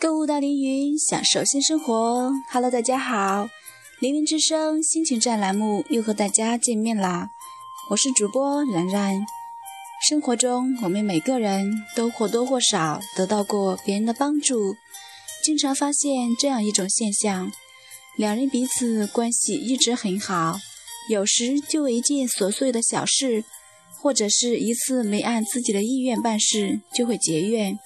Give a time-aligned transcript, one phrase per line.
[0.00, 2.32] 购物到凌云，享受新生活。
[2.50, 3.48] Hello，大家好，
[4.00, 7.28] 凌云之声心情站栏目又和大家见面啦。
[7.90, 9.24] 我是主播然然。
[10.08, 14.76] 生活中，我们每个人都或多或少得到过别人的帮助，
[15.42, 17.50] 经常发现这样一种现象：
[18.16, 20.58] 两人彼此关系一直很好，
[21.08, 23.44] 有时就为一件琐碎的小事，
[24.04, 27.78] 或者是一次没按自己的意愿办事，就会结怨，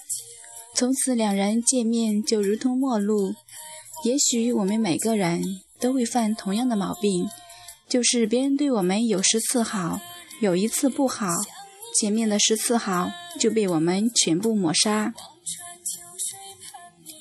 [0.75, 3.33] 从此两人见面就如同陌路。
[4.03, 5.41] 也许我们每个人
[5.79, 7.29] 都会犯同样的毛病。
[7.87, 10.01] 就是别人对我们有十次好，
[10.41, 11.27] 有一次不好，
[11.97, 15.13] 前面的十次好就被我们全部抹杀。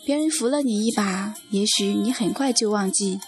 [0.04, 3.20] 别人扶了你一把，也许你很快就忘记；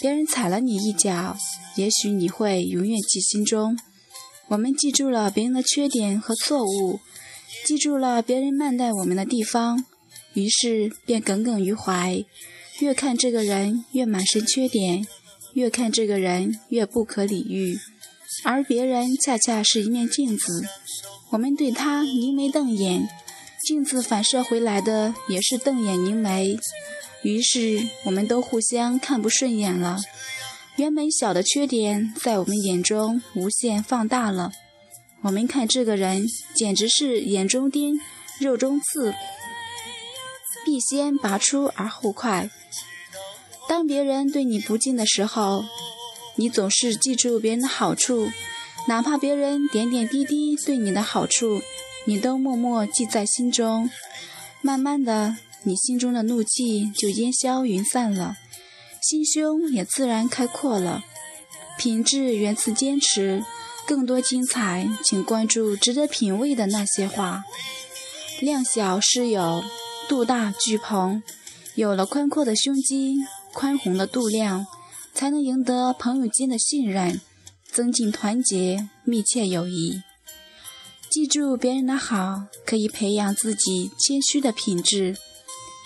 [0.00, 1.36] 别人踩了你一脚，
[1.76, 3.78] 也许你会永远记心中。
[4.48, 7.00] 我们记住了别人的缺点和错误，
[7.66, 9.84] 记住了别人慢待我们的地方，
[10.34, 12.24] 于是便耿耿于怀，
[12.80, 15.06] 越看这个人越满身缺点。
[15.54, 17.78] 越看这个人越不可理喻，
[18.42, 20.66] 而别人恰恰是一面镜子，
[21.30, 23.08] 我们对他凝眉瞪眼，
[23.64, 26.58] 镜子反射回来的也是瞪眼凝眉，
[27.22, 30.00] 于是我们都互相看不顺眼了。
[30.76, 34.50] 原本小的缺点，在我们眼中无限放大了。
[35.22, 38.00] 我们看这个人，简直是眼中钉，
[38.40, 39.14] 肉中刺，
[40.64, 42.50] 必先拔出而后快。
[43.68, 45.64] 当别人对你不敬的时候，
[46.34, 48.28] 你总是记住别人的好处，
[48.88, 51.62] 哪怕别人点点滴滴对你的好处，
[52.04, 53.88] 你都默默记在心中。
[54.60, 58.36] 慢慢的，你心中的怒气就烟消云散了，
[59.06, 61.04] 心胸也自然开阔了。
[61.76, 63.44] 品质源自坚持，
[63.86, 67.44] 更多精彩，请关注值得品味的那些话。
[68.40, 69.62] 量小师友，
[70.08, 71.22] 度大聚朋，
[71.74, 73.26] 有了宽阔的胸襟。
[73.52, 74.66] 宽宏的度量，
[75.12, 77.20] 才能赢得朋友间的信任，
[77.70, 80.02] 增进团结，密切友谊。
[81.08, 85.16] 记住别人的好，可以培养自己谦虚的品质。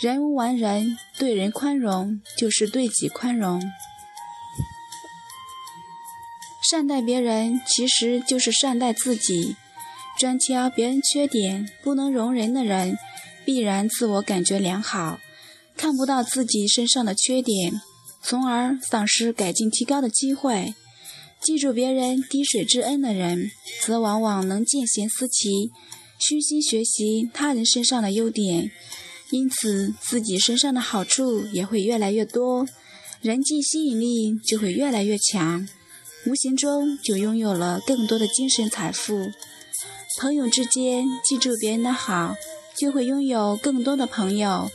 [0.01, 3.61] 人无完人，对人宽容就是对己宽容。
[6.71, 9.57] 善待别人，其实就是善待自己。
[10.17, 12.97] 专挑别人缺点不能容人的人，
[13.45, 15.19] 必然自我感觉良好。
[15.77, 17.73] 看不到自己身上的缺点，
[18.23, 20.75] 从而丧失改进提高的机会。
[21.41, 23.51] 记住别人滴水之恩的人，
[23.83, 25.71] 则往往能见贤思齐，
[26.19, 28.71] 虚心学习他人身上的优点，
[29.31, 32.67] 因此自己身上的好处也会越来越多，
[33.21, 35.69] 人际吸引力就会越来越强，
[36.27, 39.31] 无形中就拥有了更多的精神财富。
[40.21, 42.35] 朋友之间记住别人的好，
[42.77, 44.71] 就会拥有更多的朋友。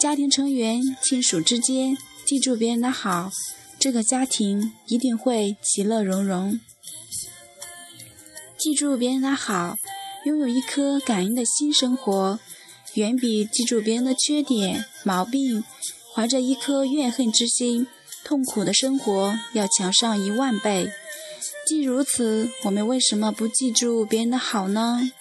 [0.00, 3.32] 家庭成员、亲属之间，记住别人的好，
[3.80, 6.60] 这个家庭一定会其乐融融。
[8.56, 9.76] 记住别人的好，
[10.24, 12.38] 拥有一颗感恩的心，生活
[12.94, 15.62] 远比记住别人的缺点、毛病，
[16.14, 17.86] 怀着一颗怨恨之心，
[18.24, 20.90] 痛苦的生活要强上一万倍。
[21.66, 25.12] 既如此，我们为什么不记住别人的好呢？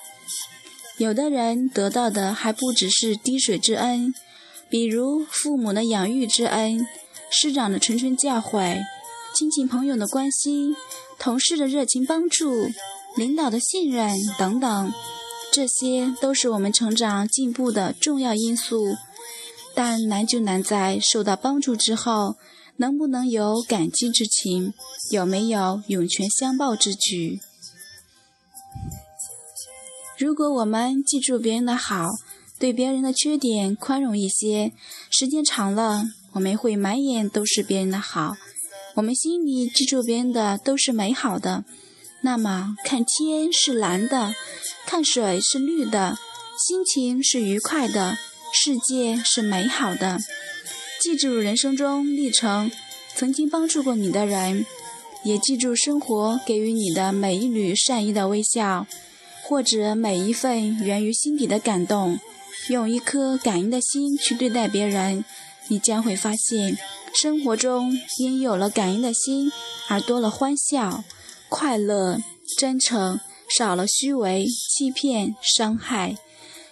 [0.97, 4.13] 有的人得到的还不只是滴水之恩。
[4.69, 6.87] 比如父母的养育之恩，
[7.29, 8.81] 师长的谆谆教诲，
[9.35, 10.75] 亲戚朋友的关心，
[11.19, 12.69] 同事的热情帮助，
[13.15, 14.91] 领导的信任等等，
[15.51, 18.95] 这些都是我们成长进步的重要因素。
[19.75, 22.35] 但难就难在受到帮助之后，
[22.77, 24.73] 能不能有感激之情，
[25.11, 27.39] 有没有涌泉相报之举？
[30.17, 32.09] 如果我们记住别人的好，
[32.57, 34.73] 对别人的缺点宽容一些，
[35.11, 38.35] 时间长了，我们会满眼都是别人的好。
[38.95, 41.63] 我们心里记住别人的都是美好的，
[42.21, 44.33] 那么看天是蓝的，
[44.85, 46.17] 看水是绿的，
[46.57, 48.17] 心情是愉快的，
[48.51, 50.19] 世界是美好的。
[51.01, 52.71] 记住人生中历程，
[53.15, 54.65] 曾经帮助过你的人，
[55.23, 58.87] 也记住生活给予你的每一缕善意的微笑，
[59.43, 62.19] 或者每一份源于心底的感动。
[62.69, 65.23] 用一颗感恩的心去对待别人，
[65.69, 66.77] 你将会发现，
[67.13, 69.49] 生活中因有了感恩的心
[69.87, 71.03] 而多了欢笑、
[71.49, 72.19] 快乐、
[72.57, 73.19] 真诚，
[73.57, 76.17] 少了虚伪、欺骗、伤害。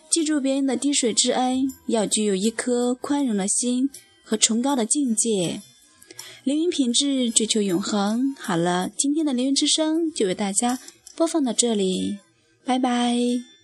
[0.10, 3.90] 记住别人的滴水之恩，要具有一颗宽容的心
[4.24, 5.62] 和崇高的境界。
[6.44, 8.36] 凌云品质，追求永恒。
[8.40, 10.80] 好了，今天的凌云之声就为大家
[11.16, 12.20] 播放到这里，
[12.64, 13.55] 拜拜。